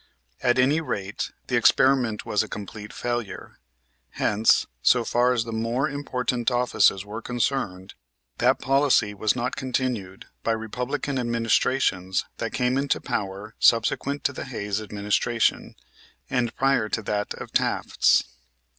[0.41, 3.59] At any rate the experiment was a complete failure,
[4.13, 7.93] hence, so far as the more important offices were concerned,
[8.39, 14.45] that policy was not continued by Republican administrations that came into power subsequent to the
[14.45, 15.75] Hayes administration,
[16.31, 18.23] and prior to that of Taft's.